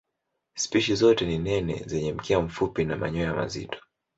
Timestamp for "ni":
1.25-1.37